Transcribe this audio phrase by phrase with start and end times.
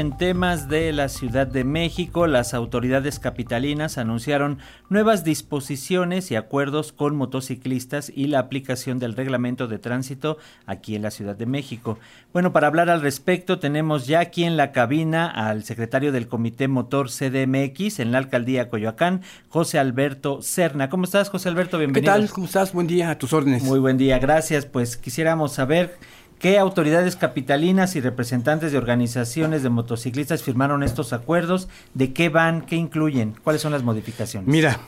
[0.00, 6.92] En temas de la Ciudad de México, las autoridades capitalinas anunciaron nuevas disposiciones y acuerdos
[6.92, 11.98] con motociclistas y la aplicación del reglamento de tránsito aquí en la Ciudad de México.
[12.32, 16.68] Bueno, para hablar al respecto, tenemos ya aquí en la cabina al secretario del Comité
[16.68, 20.90] Motor CDMX en la alcaldía Coyoacán, José Alberto Cerna.
[20.90, 21.76] ¿Cómo estás, José Alberto?
[21.76, 22.12] Bienvenido.
[22.14, 22.30] ¿Qué tal?
[22.30, 22.72] ¿Cómo estás?
[22.72, 23.64] Buen día, a tus órdenes.
[23.64, 24.64] Muy buen día, gracias.
[24.64, 25.98] Pues quisiéramos saber
[26.38, 31.68] ¿Qué autoridades capitalinas y representantes de organizaciones de motociclistas firmaron estos acuerdos?
[31.94, 32.62] ¿De qué van?
[32.62, 33.34] ¿Qué incluyen?
[33.42, 34.48] ¿Cuáles son las modificaciones?
[34.48, 34.78] Mira,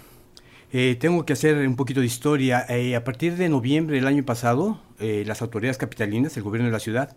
[0.73, 2.65] eh, tengo que hacer un poquito de historia.
[2.69, 6.73] Eh, a partir de noviembre del año pasado, eh, las autoridades capitalinas, el gobierno de
[6.73, 7.17] la ciudad,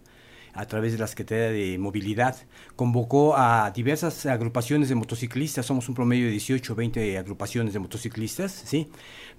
[0.53, 2.35] a través de la Secretaría de Movilidad,
[2.75, 7.80] convocó a diversas agrupaciones de motociclistas, somos un promedio de 18 o 20 agrupaciones de
[7.80, 8.89] motociclistas, ¿sí?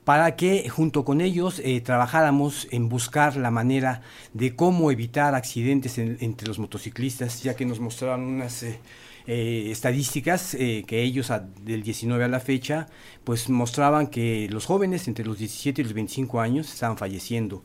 [0.05, 5.99] para que junto con ellos eh, trabajáramos en buscar la manera de cómo evitar accidentes
[5.99, 8.63] entre los motociclistas, ya que nos mostraron unas...
[8.63, 8.79] Eh,
[9.27, 12.89] eh, estadísticas que ellos del 19 a la fecha
[13.25, 17.65] pues mostraban que los jóvenes entre los 17 y los 25 años estaban falleciendo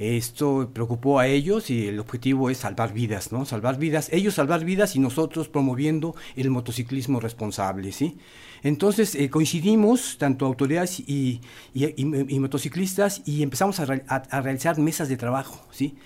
[0.00, 3.44] esto preocupó a ellos y el objetivo es salvar vidas, ¿no?
[3.44, 8.16] Salvar vidas, ellos salvar vidas y nosotros promoviendo el motociclismo responsable, ¿sí?
[8.62, 11.42] Entonces eh, coincidimos, tanto autoridades y,
[12.40, 13.84] motociclistas, y empezamos a,
[14.40, 15.96] realizar mesas de trabajo, ¿sí?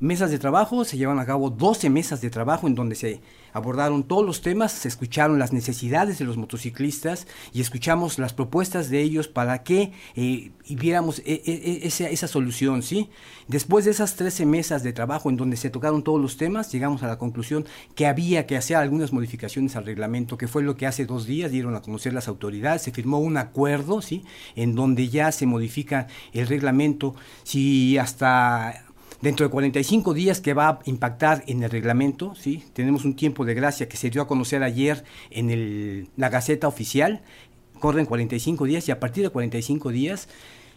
[0.00, 3.20] Mesas de trabajo, se llevan a cabo 12 mesas de trabajo en donde se
[3.52, 8.90] abordaron todos los temas, se escucharon las necesidades de los motociclistas y escuchamos las propuestas
[8.90, 13.10] de ellos para que eh, viéramos e, e, e, esa, esa, solución, ¿sí?
[13.48, 17.02] Después de esas 13 mesas de trabajo en donde se tocaron todos los temas, llegamos
[17.02, 20.86] a la conclusión que había que hacer algunas modificaciones al reglamento, que fue lo que
[20.86, 24.24] hace dos días dieron a conocer las autoridades, se firmó un acuerdo, ¿sí?
[24.54, 28.84] En donde ya se modifica el reglamento, si hasta
[29.22, 32.64] Dentro de 45 días que va a impactar en el reglamento, ¿sí?
[32.72, 36.66] tenemos un tiempo de gracia que se dio a conocer ayer en el, la Gaceta
[36.66, 37.20] Oficial,
[37.80, 40.28] corren 45 días y a partir de 45 días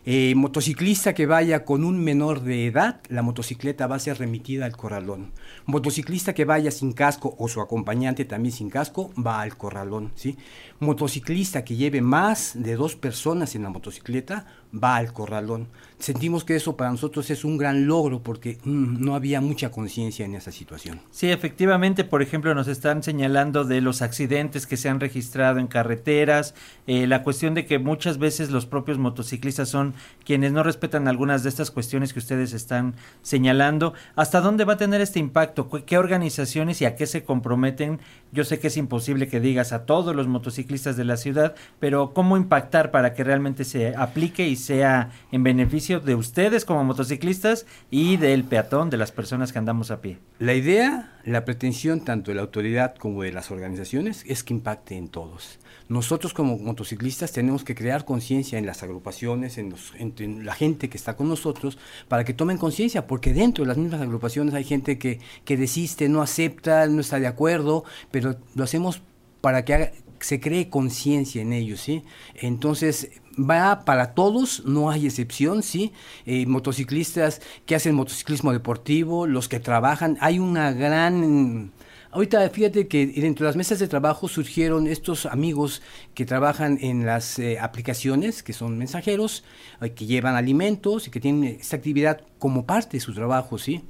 [0.05, 4.65] eh, motociclista que vaya con un menor de edad, la motocicleta va a ser remitida
[4.65, 5.31] al corralón.
[5.65, 10.11] Motociclista que vaya sin casco o su acompañante también sin casco, va al corralón.
[10.15, 10.37] ¿sí?
[10.79, 15.67] Motociclista que lleve más de dos personas en la motocicleta, va al corralón.
[15.99, 20.25] Sentimos que eso para nosotros es un gran logro porque mm, no había mucha conciencia
[20.25, 20.99] en esa situación.
[21.11, 25.67] Sí, efectivamente, por ejemplo, nos están señalando de los accidentes que se han registrado en
[25.67, 26.55] carreteras,
[26.87, 29.92] eh, la cuestión de que muchas veces los propios motociclistas son
[30.25, 33.93] quienes no respetan algunas de estas cuestiones que ustedes están señalando.
[34.15, 35.69] ¿Hasta dónde va a tener este impacto?
[35.85, 37.99] ¿Qué organizaciones y a qué se comprometen?
[38.31, 42.13] Yo sé que es imposible que digas a todos los motociclistas de la ciudad, pero
[42.13, 47.65] ¿cómo impactar para que realmente se aplique y sea en beneficio de ustedes como motociclistas
[47.91, 50.17] y del peatón, de las personas que andamos a pie.
[50.39, 54.97] La idea, la pretensión tanto de la autoridad como de las organizaciones es que impacte
[54.97, 55.59] en todos.
[55.89, 60.97] Nosotros como motociclistas tenemos que crear conciencia en las agrupaciones, en, los, la gente que
[60.97, 61.77] está con nosotros,
[62.07, 66.09] para que tomen conciencia, porque dentro de las mismas agrupaciones hay gente que, que desiste,
[66.09, 69.03] no acepta, no está de acuerdo, pero lo hacemos
[69.39, 72.03] para que se cree conciencia en ellos, ¿sí?
[72.35, 75.91] Entonces, va para todos, no hay excepción, ¿sí?
[76.25, 81.71] Eh, motociclistas que hacen motociclismo deportivo, los que trabajan, hay una gran...
[82.11, 85.81] Ahorita fíjate que dentro de las mesas de trabajo surgieron estos amigos
[86.13, 89.43] que trabajan en las eh, aplicaciones, que son mensajeros,
[89.81, 93.81] eh, que llevan alimentos y que tienen esta actividad como parte de su trabajo, ¿sí?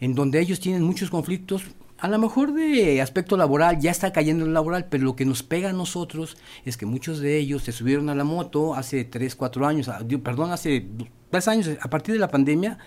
[0.00, 1.62] En donde ellos tienen muchos conflictos
[1.98, 5.42] a lo mejor de aspecto laboral ya está cayendo en laboral, pero lo que nos
[5.42, 9.34] pega a nosotros es que muchos de ellos se subieron a la moto hace 3,
[9.34, 9.90] 4 años,
[10.22, 10.86] perdón, hace
[11.30, 12.78] tres años, a partir de la pandemia,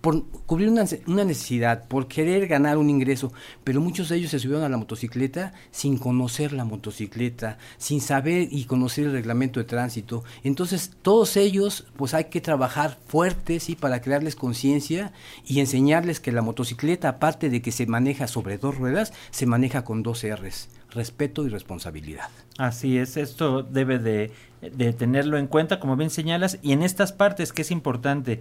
[0.00, 3.32] por cubrir una, una, necesidad, por querer ganar un ingreso,
[3.64, 8.48] pero muchos de ellos se subieron a la motocicleta sin conocer la motocicleta, sin saber
[8.50, 10.22] y conocer el reglamento de tránsito.
[10.42, 13.76] Entonces, todos ellos, pues hay que trabajar fuerte, ¿sí?
[13.76, 15.12] Para crearles conciencia
[15.46, 19.84] y enseñarles que la motocicleta, aparte de que se maneja sobre dos ruedas, se maneja
[19.84, 22.28] con dos R's, respeto y responsabilidad.
[22.58, 24.32] Así es, esto debe de,
[24.72, 28.40] de tenerlo en cuenta, como bien señalas, y en estas partes que es importante,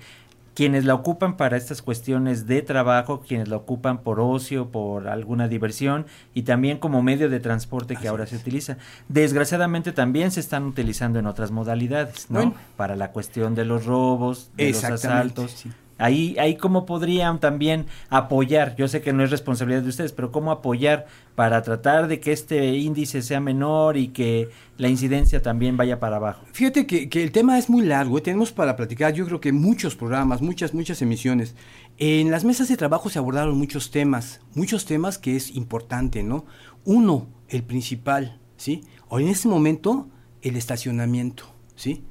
[0.53, 5.47] quienes la ocupan para estas cuestiones de trabajo, quienes la ocupan por ocio, por alguna
[5.47, 8.77] diversión y también como medio de transporte que ahora se utiliza.
[9.09, 12.53] Desgraciadamente también se están utilizando en otras modalidades, ¿no?
[12.77, 15.65] Para la cuestión de los robos, de los asaltos.
[15.97, 20.31] Ahí, ahí cómo podrían también apoyar, yo sé que no es responsabilidad de ustedes, pero
[20.31, 21.05] cómo apoyar
[21.35, 26.17] para tratar de que este índice sea menor y que la incidencia también vaya para
[26.17, 26.45] abajo.
[26.51, 28.21] Fíjate que, el tema es muy largo, ¿eh?
[28.21, 31.55] tenemos para platicar yo creo que muchos programas, muchas, muchas emisiones.
[31.97, 36.45] En las mesas de trabajo se abordaron muchos temas, muchos temas que es importante, ¿no?
[36.85, 38.83] Uno, el principal, ¿sí?
[39.09, 40.09] O en este momento,
[40.41, 41.45] el estacionamiento,
[41.75, 42.03] ¿sí?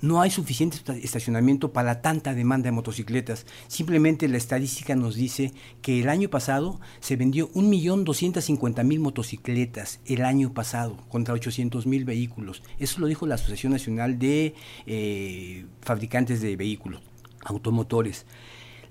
[0.00, 3.46] No hay suficiente estacionamiento para tanta demanda de motocicletas.
[3.68, 5.52] Simplemente la estadística nos dice
[5.82, 12.62] que el año pasado se vendió 1.250.000 motocicletas el año pasado contra 800.000 vehículos.
[12.78, 14.54] Eso lo dijo la Asociación Nacional de
[14.86, 17.02] eh, Fabricantes de Vehículos,
[17.44, 18.26] Automotores.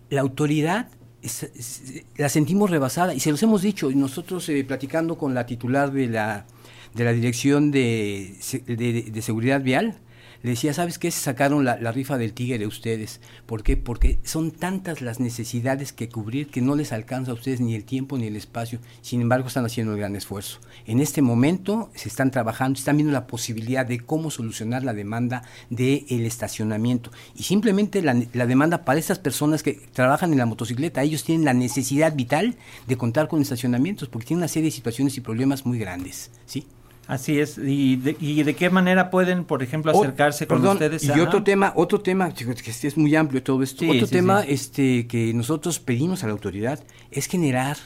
[0.10, 0.90] La autoridad
[2.18, 3.90] la sentimos rebasada y se los hemos dicho.
[3.92, 6.46] Nosotros eh, platicando con la titular de la,
[6.94, 8.36] de la Dirección de,
[8.68, 10.00] de Seguridad Vial,
[10.46, 11.10] le decía, ¿sabes qué?
[11.10, 13.20] Se sacaron la, rifa del tigre ustedes.
[13.48, 13.78] ¿Por qué?
[13.78, 17.84] Porque son tantas las necesidades que cubrir que no les alcanza a ustedes ni el
[17.84, 18.78] tiempo ni el espacio.
[19.02, 20.60] Sin embargo, están haciendo un gran esfuerzo.
[20.86, 25.42] En este momento se están trabajando, están viendo la posibilidad de cómo solucionar la demanda
[25.72, 27.10] del estacionamiento.
[27.36, 31.46] Y simplemente la, la demanda para esas personas que trabajan en la motocicleta, ellos tienen
[31.46, 32.56] la necesidad vital
[32.86, 36.30] de contar con estacionamientos porque tienen una serie de situaciones y problemas muy grandes.
[36.46, 36.68] ¿sí?
[37.08, 37.58] Así es.
[37.58, 41.04] ¿Y de, y de qué manera pueden, por ejemplo, acercarse con ustedes?
[41.04, 45.34] Y otro tema, otro tema, que es muy amplio todo esto, otro tema este que
[45.34, 46.80] nosotros pedimos a la autoridad
[47.12, 47.78] es generar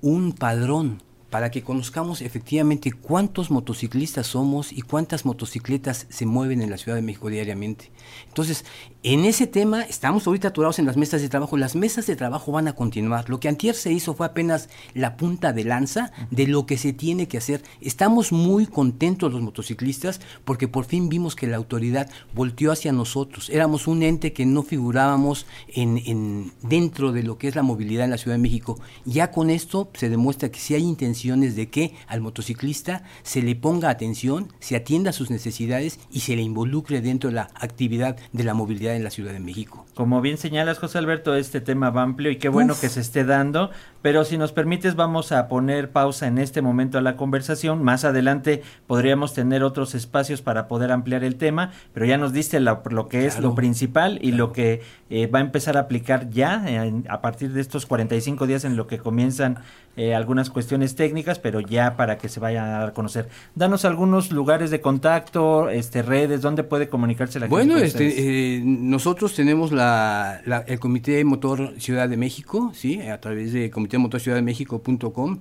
[0.00, 6.68] un padrón para que conozcamos efectivamente cuántos motociclistas somos y cuántas motocicletas se mueven en
[6.68, 7.90] la Ciudad de México diariamente.
[8.28, 8.66] Entonces,
[9.02, 11.56] en ese tema estamos ahorita aturados en las mesas de trabajo.
[11.56, 13.30] Las mesas de trabajo van a continuar.
[13.30, 16.92] Lo que antier se hizo fue apenas la punta de lanza de lo que se
[16.92, 17.62] tiene que hacer.
[17.80, 23.48] Estamos muy contentos los motociclistas porque por fin vimos que la autoridad volteó hacia nosotros.
[23.48, 28.04] Éramos un ente que no figurábamos en, en dentro de lo que es la movilidad
[28.04, 28.78] en la Ciudad de México.
[29.06, 33.54] Ya con esto se demuestra que si hay intención de que al motociclista se le
[33.54, 38.16] ponga atención, se atienda a sus necesidades y se le involucre dentro de la actividad
[38.32, 39.86] de la movilidad en la Ciudad de México.
[39.94, 43.24] Como bien señalas, José Alberto, este tema va amplio y qué bueno que se esté
[43.24, 43.70] dando,
[44.00, 47.84] pero si nos permites vamos a poner pausa en este momento a la conversación.
[47.84, 52.58] Más adelante podríamos tener otros espacios para poder ampliar el tema, pero ya nos diste
[52.58, 56.64] lo, que es lo principal y lo que eh, va a empezar a aplicar ya
[57.08, 59.58] a partir de estos 45 días en lo que comienzan
[59.94, 61.11] eh, algunas cuestiones técnicas,
[61.42, 63.28] pero ya para que se vayan a dar a conocer.
[63.54, 67.54] Danos algunos lugares de contacto, este redes, donde puede comunicarse la gente.
[67.54, 73.52] Bueno, este, eh, nosotros tenemos la, el Comité Motor Ciudad de México, sí, a través
[73.52, 75.38] de comitémotorciudaddemexico.com.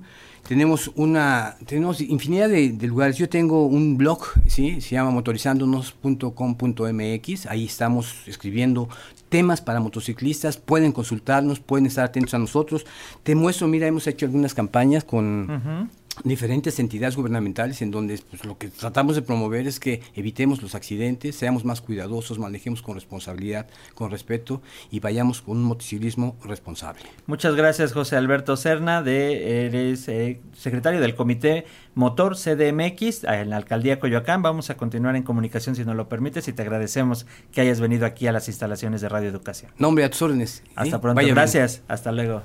[0.48, 3.18] Tenemos una, tenemos infinidad de, de, lugares.
[3.18, 7.46] Yo tengo un blog, sí, se llama motorizándonos.com.mx.
[7.46, 8.90] Ahí estamos escribiendo
[9.32, 12.86] temas para motociclistas, pueden consultarnos, pueden estar atentos a nosotros.
[13.24, 15.90] Te muestro, mira, hemos hecho algunas campañas con
[16.24, 20.76] diferentes entidades gubernamentales en donde pues, lo que tratamos de promover es que evitemos los
[20.76, 27.02] accidentes, seamos más cuidadosos, manejemos con responsabilidad, con respeto y vayamos con un motociclismo responsable.
[27.28, 31.66] Muchas gracias José Alberto Cerna, de, eres eh, secretario del Comité
[31.96, 34.42] Motor CDMX en la Alcaldía Coyoacán.
[34.42, 38.06] Vamos a continuar en comunicación si nos lo permites y te agradecemos que hayas venido
[38.06, 39.72] aquí a las instalaciones de Radio Educación.
[39.78, 40.64] Nombre a tus órdenes.
[40.76, 41.22] Hasta pronto.
[41.26, 41.82] gracias.
[41.88, 42.44] Hasta luego.